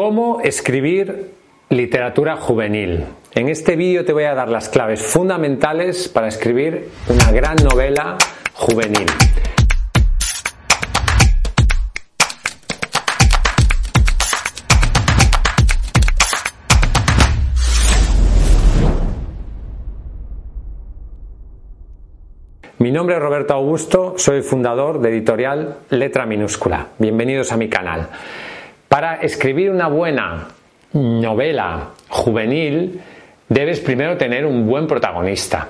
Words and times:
¿Cómo 0.00 0.38
escribir 0.42 1.32
literatura 1.70 2.36
juvenil? 2.36 3.04
En 3.34 3.48
este 3.48 3.74
vídeo 3.74 4.04
te 4.04 4.12
voy 4.12 4.22
a 4.22 4.34
dar 4.36 4.48
las 4.48 4.68
claves 4.68 5.02
fundamentales 5.02 6.06
para 6.06 6.28
escribir 6.28 6.88
una 7.08 7.32
gran 7.32 7.56
novela 7.56 8.16
juvenil. 8.54 9.06
Mi 22.78 22.92
nombre 22.92 23.16
es 23.16 23.20
Roberto 23.20 23.52
Augusto, 23.52 24.14
soy 24.16 24.42
fundador 24.42 25.00
de 25.00 25.08
editorial 25.08 25.78
Letra 25.90 26.24
Minúscula. 26.24 26.86
Bienvenidos 27.00 27.50
a 27.50 27.56
mi 27.56 27.68
canal. 27.68 28.08
Para 28.98 29.20
escribir 29.20 29.70
una 29.70 29.86
buena 29.86 30.48
novela 30.92 31.90
juvenil, 32.08 33.00
debes 33.48 33.78
primero 33.78 34.16
tener 34.16 34.44
un 34.44 34.66
buen 34.66 34.88
protagonista. 34.88 35.68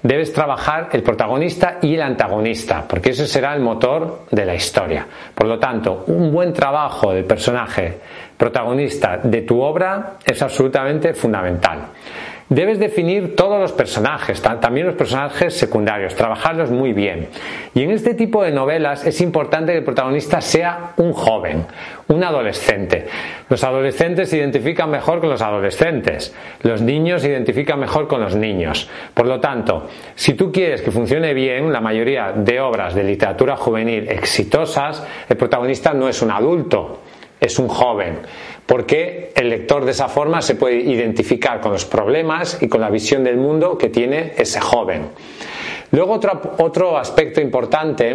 Debes 0.00 0.32
trabajar 0.32 0.90
el 0.92 1.02
protagonista 1.02 1.78
y 1.82 1.96
el 1.96 2.02
antagonista, 2.02 2.86
porque 2.86 3.10
ese 3.10 3.26
será 3.26 3.56
el 3.56 3.60
motor 3.60 4.26
de 4.30 4.44
la 4.46 4.54
historia. 4.54 5.04
Por 5.34 5.48
lo 5.48 5.58
tanto, 5.58 6.04
un 6.06 6.30
buen 6.30 6.52
trabajo 6.52 7.12
del 7.12 7.24
personaje 7.24 7.98
protagonista 8.36 9.16
de 9.16 9.42
tu 9.42 9.60
obra 9.60 10.18
es 10.24 10.40
absolutamente 10.40 11.12
fundamental. 11.12 11.88
Debes 12.50 12.80
definir 12.80 13.36
todos 13.36 13.60
los 13.60 13.70
personajes, 13.70 14.42
también 14.42 14.88
los 14.88 14.96
personajes 14.96 15.54
secundarios, 15.54 16.16
trabajarlos 16.16 16.68
muy 16.72 16.92
bien. 16.92 17.28
Y 17.76 17.84
en 17.84 17.92
este 17.92 18.14
tipo 18.14 18.42
de 18.42 18.50
novelas 18.50 19.06
es 19.06 19.20
importante 19.20 19.70
que 19.70 19.78
el 19.78 19.84
protagonista 19.84 20.40
sea 20.40 20.94
un 20.96 21.12
joven, 21.12 21.64
un 22.08 22.24
adolescente. 22.24 23.06
Los 23.48 23.62
adolescentes 23.62 24.30
se 24.30 24.38
identifican 24.38 24.90
mejor 24.90 25.20
con 25.20 25.30
los 25.30 25.42
adolescentes, 25.42 26.34
los 26.62 26.82
niños 26.82 27.22
se 27.22 27.28
identifican 27.28 27.78
mejor 27.78 28.08
con 28.08 28.20
los 28.20 28.34
niños. 28.34 28.90
Por 29.14 29.28
lo 29.28 29.38
tanto, 29.38 29.88
si 30.16 30.34
tú 30.34 30.50
quieres 30.50 30.82
que 30.82 30.90
funcione 30.90 31.32
bien, 31.32 31.72
la 31.72 31.80
mayoría 31.80 32.32
de 32.32 32.60
obras 32.60 32.96
de 32.96 33.04
literatura 33.04 33.56
juvenil 33.56 34.08
exitosas, 34.08 35.06
el 35.28 35.36
protagonista 35.36 35.94
no 35.94 36.08
es 36.08 36.20
un 36.20 36.32
adulto, 36.32 36.98
es 37.40 37.58
un 37.58 37.68
joven, 37.68 38.18
porque 38.66 39.32
el 39.34 39.48
lector 39.48 39.84
de 39.84 39.92
esa 39.92 40.08
forma 40.08 40.42
se 40.42 40.54
puede 40.54 40.76
identificar 40.76 41.60
con 41.60 41.72
los 41.72 41.84
problemas 41.84 42.58
y 42.60 42.68
con 42.68 42.80
la 42.80 42.90
visión 42.90 43.24
del 43.24 43.36
mundo 43.36 43.78
que 43.78 43.88
tiene 43.88 44.34
ese 44.36 44.60
joven. 44.60 45.08
Luego 45.90 46.12
otro, 46.12 46.40
otro 46.58 46.98
aspecto 46.98 47.40
importante 47.40 48.14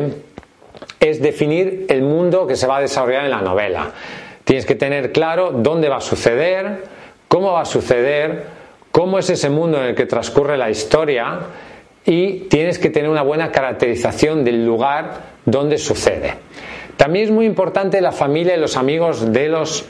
es 1.00 1.22
definir 1.22 1.86
el 1.90 2.04
mundo 2.04 2.48
que 2.48 2.56
se 2.56 2.68
va 2.68 2.78
a 2.78 2.82
desarrollar 2.82 3.26
en 3.26 3.32
la 3.32 3.42
novela. 3.42 3.92
Tienes 4.44 4.66
que 4.66 4.76
tener 4.76 5.12
claro 5.12 5.52
dónde 5.52 5.90
va 5.90 5.98
a 5.98 6.02
suceder, 6.02 6.84
cómo 7.28 7.54
va 7.54 7.62
a 7.62 7.66
suceder, 7.66 8.46
cómo 8.92 9.20
es 9.20 9.30
ese 9.30 9.50
mundo 9.50 9.80
en 9.82 9.88
el 9.88 9.96
que 9.96 10.06
transcurre 10.06 10.58
la 10.58 10.70
historia 10.70 11.40
y 12.06 12.42
tienes 12.48 12.80
que 12.80 12.90
tener 12.90 13.10
una 13.10 13.24
buena 13.24 13.52
caracterización 13.52 14.46
del 14.46 14.66
lugar 14.66 15.34
donde 15.46 15.78
sucede. 15.78 16.36
También 16.98 17.26
es 17.26 17.32
muy 17.32 17.46
importante 17.46 18.02
la 18.02 18.12
familia 18.12 18.56
y 18.56 18.60
los 18.60 18.78
amigos 18.78 19.32
de 19.32 19.50
los 19.50 19.86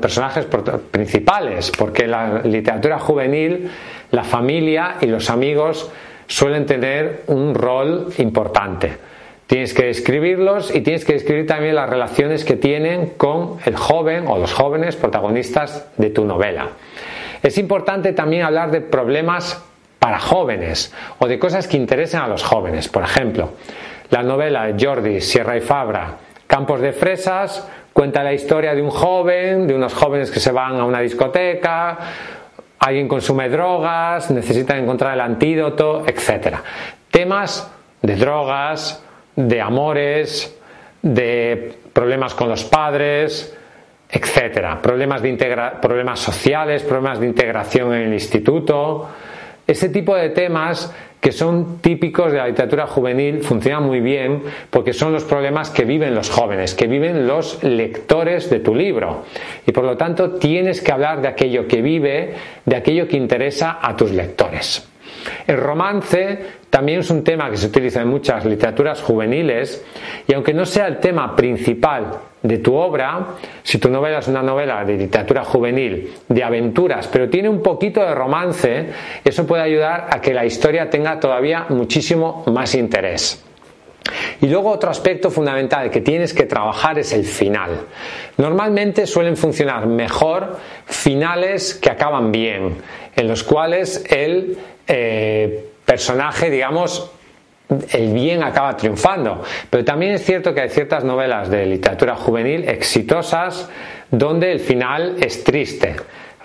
personajes 0.00 0.46
principales, 0.90 1.72
porque 1.76 2.04
en 2.04 2.10
la 2.10 2.42
literatura 2.42 2.98
juvenil 2.98 3.70
la 4.10 4.24
familia 4.24 4.96
y 5.00 5.06
los 5.06 5.30
amigos 5.30 5.90
suelen 6.26 6.66
tener 6.66 7.22
un 7.26 7.54
rol 7.54 8.12
importante. 8.18 8.92
Tienes 9.46 9.74
que 9.74 9.86
describirlos 9.86 10.72
y 10.72 10.82
tienes 10.82 11.04
que 11.04 11.14
describir 11.14 11.46
también 11.46 11.74
las 11.74 11.90
relaciones 11.90 12.44
que 12.44 12.54
tienen 12.54 13.14
con 13.16 13.56
el 13.64 13.74
joven 13.74 14.26
o 14.28 14.38
los 14.38 14.52
jóvenes 14.52 14.94
protagonistas 14.94 15.88
de 15.96 16.10
tu 16.10 16.24
novela. 16.24 16.68
Es 17.42 17.58
importante 17.58 18.12
también 18.12 18.44
hablar 18.44 18.70
de 18.70 18.80
problemas 18.80 19.60
para 19.98 20.20
jóvenes 20.20 20.92
o 21.18 21.26
de 21.26 21.38
cosas 21.38 21.66
que 21.66 21.76
interesen 21.76 22.20
a 22.20 22.28
los 22.28 22.44
jóvenes. 22.44 22.88
Por 22.88 23.02
ejemplo, 23.02 23.50
la 24.10 24.22
novela 24.22 24.74
Jordi 24.78 25.20
Sierra 25.20 25.56
y 25.56 25.60
Fabra, 25.60 26.16
Campos 26.46 26.80
de 26.80 26.92
Fresas, 26.92 27.68
cuenta 27.92 28.22
la 28.22 28.32
historia 28.32 28.74
de 28.74 28.82
un 28.82 28.90
joven, 28.90 29.66
de 29.66 29.74
unos 29.74 29.94
jóvenes 29.94 30.30
que 30.30 30.40
se 30.40 30.50
van 30.50 30.78
a 30.78 30.84
una 30.84 31.00
discoteca, 31.00 31.98
alguien 32.80 33.06
consume 33.06 33.48
drogas, 33.48 34.30
necesitan 34.30 34.78
encontrar 34.78 35.14
el 35.14 35.20
antídoto, 35.20 36.04
etc. 36.06 36.56
Temas 37.10 37.70
de 38.02 38.16
drogas, 38.16 39.04
de 39.36 39.60
amores, 39.60 40.58
de 41.02 41.78
problemas 41.92 42.34
con 42.34 42.48
los 42.48 42.64
padres, 42.64 43.56
etcétera, 44.10 44.80
problemas, 44.82 45.22
de 45.22 45.72
problemas 45.80 46.18
sociales, 46.18 46.82
problemas 46.82 47.20
de 47.20 47.26
integración 47.26 47.94
en 47.94 48.02
el 48.02 48.12
instituto, 48.12 49.08
ese 49.70 49.88
tipo 49.88 50.14
de 50.16 50.30
temas 50.30 50.92
que 51.20 51.32
son 51.32 51.78
típicos 51.80 52.32
de 52.32 52.38
la 52.38 52.48
literatura 52.48 52.86
juvenil 52.86 53.42
funcionan 53.42 53.84
muy 53.84 54.00
bien 54.00 54.42
porque 54.70 54.92
son 54.92 55.12
los 55.12 55.24
problemas 55.24 55.70
que 55.70 55.84
viven 55.84 56.14
los 56.14 56.30
jóvenes, 56.30 56.74
que 56.74 56.86
viven 56.86 57.26
los 57.26 57.62
lectores 57.62 58.48
de 58.48 58.60
tu 58.60 58.74
libro. 58.74 59.24
Y 59.66 59.72
por 59.72 59.84
lo 59.84 59.96
tanto 59.96 60.32
tienes 60.32 60.80
que 60.80 60.92
hablar 60.92 61.20
de 61.20 61.28
aquello 61.28 61.68
que 61.68 61.82
vive, 61.82 62.34
de 62.64 62.76
aquello 62.76 63.06
que 63.06 63.16
interesa 63.16 63.78
a 63.82 63.94
tus 63.94 64.10
lectores. 64.10 64.89
El 65.46 65.56
romance 65.56 66.38
también 66.70 67.00
es 67.00 67.10
un 67.10 67.24
tema 67.24 67.50
que 67.50 67.56
se 67.56 67.66
utiliza 67.66 68.02
en 68.02 68.08
muchas 68.08 68.44
literaturas 68.44 69.02
juveniles 69.02 69.84
y 70.26 70.34
aunque 70.34 70.54
no 70.54 70.64
sea 70.64 70.86
el 70.86 70.98
tema 70.98 71.34
principal 71.34 72.06
de 72.42 72.58
tu 72.58 72.74
obra, 72.74 73.26
si 73.62 73.78
tu 73.78 73.90
novela 73.90 74.20
es 74.20 74.28
una 74.28 74.42
novela 74.42 74.84
de 74.84 74.96
literatura 74.96 75.44
juvenil, 75.44 76.10
de 76.28 76.44
aventuras, 76.44 77.08
pero 77.08 77.28
tiene 77.28 77.48
un 77.48 77.62
poquito 77.62 78.00
de 78.00 78.14
romance, 78.14 78.86
eso 79.24 79.46
puede 79.46 79.62
ayudar 79.62 80.08
a 80.10 80.20
que 80.20 80.32
la 80.32 80.46
historia 80.46 80.88
tenga 80.88 81.20
todavía 81.20 81.66
muchísimo 81.68 82.44
más 82.46 82.74
interés. 82.74 83.44
Y 84.40 84.46
luego 84.46 84.70
otro 84.70 84.90
aspecto 84.90 85.30
fundamental 85.30 85.90
que 85.90 86.00
tienes 86.00 86.32
que 86.32 86.44
trabajar 86.44 86.98
es 86.98 87.12
el 87.12 87.24
final. 87.24 87.86
Normalmente 88.38 89.06
suelen 89.06 89.36
funcionar 89.36 89.86
mejor 89.86 90.56
finales 90.86 91.74
que 91.74 91.90
acaban 91.90 92.32
bien, 92.32 92.76
en 93.14 93.28
los 93.28 93.44
cuales 93.44 94.04
el 94.08 94.56
eh, 94.86 95.70
personaje, 95.84 96.50
digamos, 96.50 97.10
el 97.92 98.12
bien 98.12 98.42
acaba 98.42 98.76
triunfando. 98.76 99.42
Pero 99.68 99.84
también 99.84 100.12
es 100.12 100.24
cierto 100.24 100.54
que 100.54 100.62
hay 100.62 100.70
ciertas 100.70 101.04
novelas 101.04 101.50
de 101.50 101.66
literatura 101.66 102.16
juvenil 102.16 102.68
exitosas 102.68 103.68
donde 104.10 104.52
el 104.52 104.60
final 104.60 105.16
es 105.20 105.44
triste. 105.44 105.96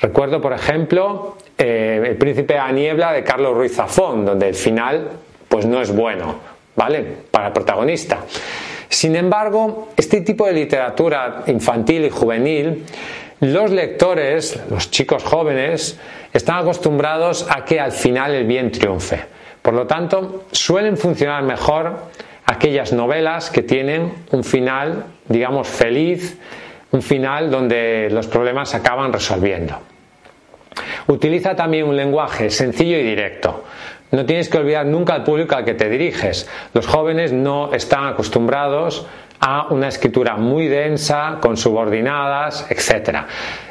Recuerdo, 0.02 0.42
por 0.42 0.54
ejemplo, 0.54 1.38
eh, 1.58 2.02
El 2.06 2.18
príncipe 2.18 2.58
a 2.58 2.70
niebla 2.72 3.14
de 3.14 3.24
Carlos 3.24 3.56
Ruiz 3.56 3.74
Zafón, 3.74 4.26
donde 4.26 4.50
el 4.50 4.56
final 4.56 5.10
pues 5.48 5.66
no 5.66 5.82
es 5.82 5.96
bueno, 5.96 6.36
¿vale? 6.76 7.06
Para 7.32 7.48
el 7.48 7.54
protagonista. 7.54 8.20
Sin 8.90 9.16
embargo, 9.16 9.90
este 9.98 10.22
tipo 10.22 10.46
de 10.46 10.54
literatura 10.54 11.44
infantil 11.48 12.06
y 12.06 12.10
juvenil, 12.10 12.86
los 13.42 13.72
lectores, 13.72 14.60
los 14.70 14.92
chicos 14.92 15.24
jóvenes, 15.24 16.00
están 16.32 16.60
acostumbrados 16.60 17.48
a 17.50 17.66
que 17.66 17.80
al 17.80 17.92
final 17.92 18.34
el 18.34 18.46
bien 18.46 18.72
triunfe. 18.72 19.26
Por 19.62 19.74
lo 19.74 19.88
tanto, 19.88 20.46
suelen 20.52 20.98
funcionar 20.98 21.44
mejor 21.44 21.98
aquellas 22.46 22.94
novelas 22.94 23.50
que 23.50 23.64
tienen 23.64 24.14
un 24.32 24.44
final, 24.44 25.06
digamos, 25.28 25.68
feliz, 25.68 26.38
un 26.92 27.02
final 27.02 27.50
donde 27.50 28.10
los 28.12 28.28
problemas 28.28 28.70
se 28.70 28.78
acaban 28.78 29.12
resolviendo. 29.12 29.80
Utiliza 31.08 31.56
también 31.56 31.86
un 31.86 31.96
lenguaje 31.96 32.50
sencillo 32.50 32.98
y 32.98 33.04
directo. 33.04 33.64
No 34.16 34.26
tienes 34.26 34.48
que 34.48 34.58
olvidar 34.58 34.86
nunca 34.86 35.14
al 35.14 35.26
público 35.26 35.56
al 35.56 35.66
que 35.66 35.74
te 35.74 35.90
diriges. 35.90 36.50
Los 36.74 36.88
jóvenes 36.88 37.34
no 37.34 37.74
están 37.74 38.06
acostumbrados 38.06 39.06
a 39.42 39.68
una 39.72 39.90
escritura 39.90 40.38
muy 40.38 40.70
densa, 40.70 41.40
con 41.42 41.58
subordinadas, 41.58 42.66
etc. 42.72 43.26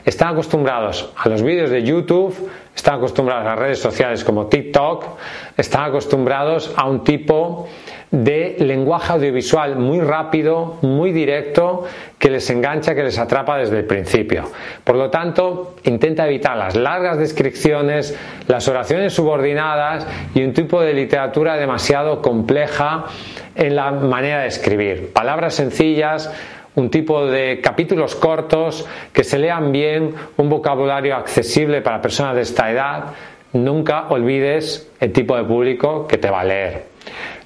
Están 0.05 0.35
acostumbrados 0.35 1.11
a 1.17 1.31
los 1.31 1.43
vídeos 1.43 1.70
de 1.70 1.82
YouTube 1.82 2.37
están 2.75 2.96
acostumbrados 2.96 3.46
a 3.46 3.55
redes 3.55 3.79
sociales 3.79 4.25
como 4.25 4.46
TikTok, 4.46 5.05
están 5.56 5.85
acostumbrados 5.85 6.73
a 6.76 6.88
un 6.88 7.05
tipo 7.05 7.69
de 8.14 8.55
lenguaje 8.61 9.12
audiovisual 9.12 9.75
muy 9.75 10.00
rápido, 10.00 10.78
muy 10.82 11.11
directo, 11.11 11.84
que 12.16 12.31
les 12.31 12.49
engancha, 12.49 12.94
que 12.94 13.02
les 13.02 13.19
atrapa 13.19 13.58
desde 13.58 13.78
el 13.78 13.87
principio. 13.87 14.44
Por 14.84 14.94
lo 14.94 15.11
tanto, 15.11 15.75
intenta 15.82 16.25
evitar 16.25 16.56
las 16.56 16.76
largas 16.76 17.19
descripciones, 17.19 18.16
las 18.46 18.69
oraciones 18.69 19.14
subordinadas 19.14 20.06
y 20.32 20.44
un 20.44 20.52
tipo 20.52 20.81
de 20.81 20.94
literatura 20.94 21.56
demasiado 21.56 22.22
compleja 22.22 23.06
en 23.56 23.75
la 23.75 23.90
manera 23.90 24.43
de 24.43 24.46
escribir. 24.46 25.12
Palabras 25.12 25.55
sencillas, 25.56 26.32
un 26.76 26.90
tipo 26.90 27.26
de 27.26 27.60
capítulos 27.60 28.14
cortos 28.14 28.87
que 29.12 29.25
se 29.25 29.40
lean 29.40 29.72
bien, 29.72 30.14
un 30.37 30.49
vocabulario 30.49 31.17
accesible 31.17 31.81
para 31.81 32.00
personas 32.00 32.37
de 32.37 32.43
esta 32.43 32.70
edad. 32.70 33.06
Nunca 33.55 34.06
olvides 34.08 34.88
el 35.00 35.12
tipo 35.12 35.37
de 35.37 35.43
público 35.43 36.06
que 36.06 36.19
te 36.19 36.31
va 36.31 36.43
a 36.43 36.44
leer. 36.44 36.94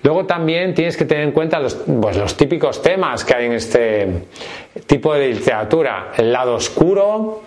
Luego 0.02 0.26
también 0.26 0.74
tienes 0.74 0.96
que 0.96 1.04
tener 1.04 1.24
en 1.24 1.32
cuenta 1.32 1.58
los, 1.58 1.74
pues, 1.74 2.16
los 2.16 2.36
típicos 2.36 2.82
temas 2.82 3.24
que 3.24 3.34
hay 3.34 3.46
en 3.46 3.52
este 3.52 4.08
tipo 4.86 5.14
de 5.14 5.28
literatura. 5.28 6.12
El 6.16 6.32
lado 6.32 6.54
oscuro, 6.54 7.42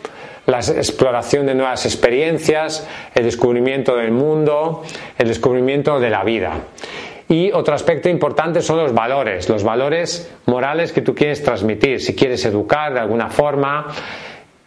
la 0.48 0.60
exploración 0.60 1.46
de 1.46 1.56
nuevas 1.56 1.86
experiencias, 1.86 2.88
el 3.16 3.24
descubrimiento 3.24 3.96
del 3.96 4.12
mundo, 4.12 4.84
el 5.18 5.28
descubrimiento 5.28 6.00
de 6.00 6.10
la 6.10 6.24
vida. 6.24 6.54
Y 7.30 7.50
otro 7.54 7.74
aspecto 7.74 8.10
importante 8.10 8.62
son 8.62 8.78
los 8.78 8.94
valores, 8.94 9.48
los 9.48 9.64
valores 9.64 10.30
morales 10.48 10.92
que 10.92 11.02
tú 11.02 11.16
quieres 11.16 11.42
transmitir, 11.42 12.02
si 12.02 12.14
quieres 12.14 12.44
educar 12.44 12.94
de 12.94 13.00
alguna 13.00 13.30
forma 13.30 13.88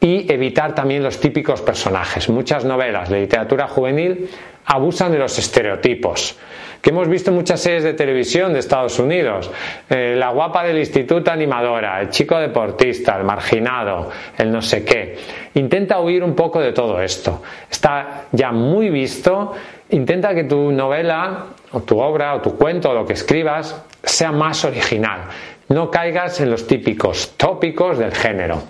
y 0.04 0.30
evitar 0.30 0.74
también 0.74 1.02
los 1.02 1.18
típicos 1.18 1.62
personajes. 1.62 2.28
Muchas 2.28 2.62
novelas 2.66 3.08
de 3.08 3.20
literatura 3.20 3.66
juvenil 3.66 4.28
abusan 4.66 5.10
de 5.12 5.18
los 5.18 5.38
estereotipos 5.38 6.38
que 6.84 6.90
hemos 6.90 7.08
visto 7.08 7.30
en 7.30 7.36
muchas 7.36 7.60
series 7.60 7.82
de 7.82 7.94
televisión 7.94 8.52
de 8.52 8.58
Estados 8.58 8.98
Unidos. 8.98 9.50
Eh, 9.88 10.16
la 10.18 10.28
guapa 10.32 10.62
del 10.64 10.76
instituto 10.76 11.30
animadora, 11.30 11.98
el 11.98 12.10
chico 12.10 12.38
deportista, 12.38 13.16
el 13.16 13.24
marginado, 13.24 14.10
el 14.36 14.52
no 14.52 14.60
sé 14.60 14.84
qué. 14.84 15.16
Intenta 15.54 15.98
huir 16.00 16.22
un 16.22 16.34
poco 16.34 16.60
de 16.60 16.72
todo 16.74 17.00
esto. 17.00 17.40
Está 17.70 18.24
ya 18.32 18.52
muy 18.52 18.90
visto. 18.90 19.54
Intenta 19.88 20.34
que 20.34 20.44
tu 20.44 20.70
novela 20.72 21.46
o 21.72 21.80
tu 21.80 21.98
obra 21.98 22.34
o 22.34 22.42
tu 22.42 22.54
cuento 22.54 22.90
o 22.90 22.92
lo 22.92 23.06
que 23.06 23.14
escribas 23.14 23.82
sea 24.02 24.30
más 24.32 24.62
original. 24.66 25.20
No 25.68 25.90
caigas 25.90 26.40
en 26.40 26.50
los 26.50 26.66
típicos 26.66 27.34
tópicos 27.36 27.98
del 27.98 28.12
género. 28.12 28.62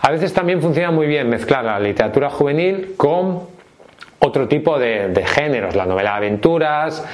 A 0.00 0.10
veces 0.10 0.32
también 0.32 0.60
funciona 0.60 0.90
muy 0.90 1.06
bien 1.06 1.28
mezclar 1.28 1.64
la 1.64 1.80
literatura 1.80 2.30
juvenil 2.30 2.94
con 2.96 3.42
otro 4.18 4.46
tipo 4.48 4.78
de, 4.78 5.08
de 5.08 5.26
géneros, 5.26 5.74
la 5.74 5.86
novela 5.86 6.10
de 6.12 6.16
aventuras, 6.16 7.04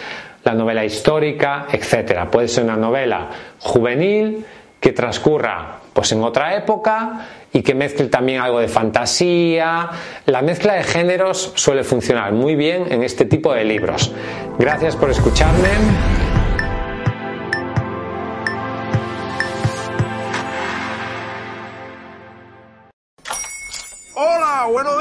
la 0.44 0.55
novela 0.55 0.85
histórica, 0.85 1.67
etc. 1.73 2.29
Puede 2.31 2.49
ser 2.49 2.65
una 2.65 2.77
novela 2.77 3.29
juvenil 3.59 4.44
que 4.81 4.93
transcurra 4.93 5.76
pues 5.93 6.12
en 6.12 6.23
otra 6.23 6.56
época 6.56 7.26
y 7.53 7.62
que 7.62 7.75
mezcle 7.75 8.06
también 8.06 8.41
algo 8.41 8.61
de 8.61 8.69
fantasía. 8.69 9.91
La 10.26 10.41
mezcla 10.41 10.75
de 10.75 10.85
géneros 10.85 11.53
suele 11.56 11.85
funcionar 11.85 12.33
muy 12.33 12.55
bien 12.55 12.87
en 12.91 13.03
este 13.03 13.25
tipo 13.25 13.53
de 13.53 13.65
libros. 13.65 14.12
Gracias 14.59 14.97
por 14.97 15.11
escucharme. 15.11 16.30